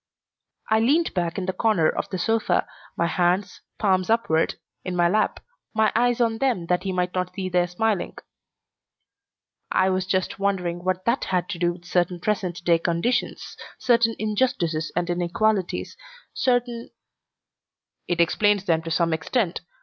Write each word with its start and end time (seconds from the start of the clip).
I 0.71 0.79
leaned 0.79 1.13
back 1.13 1.37
in 1.37 1.45
the 1.45 1.53
corner 1.53 1.87
of 1.87 2.09
the 2.09 2.17
sofa, 2.17 2.65
my 2.97 3.05
hands, 3.05 3.61
palms 3.77 4.09
upward, 4.09 4.55
in 4.83 4.95
my 4.95 5.07
lap, 5.07 5.39
my 5.75 5.91
eyes 5.95 6.19
on 6.19 6.39
them 6.39 6.65
that 6.69 6.81
he 6.81 6.91
might 6.91 7.13
not 7.13 7.35
see 7.35 7.49
their 7.49 7.67
smiling. 7.67 8.17
"I 9.71 9.91
was 9.91 10.07
just 10.07 10.39
wondering 10.39 10.83
what 10.83 11.05
that 11.05 11.25
had 11.25 11.47
to 11.49 11.59
do 11.59 11.73
with 11.73 11.85
certain 11.85 12.19
present 12.19 12.63
day 12.63 12.79
conditions, 12.79 13.55
certain 13.77 14.15
injustices 14.17 14.91
and 14.95 15.07
inequalities, 15.07 15.95
certain" 16.33 16.89
"It 18.07 18.19
explains 18.19 18.65
them 18.65 18.81
to 18.81 18.89
some 18.89 19.13
extent. 19.13 19.61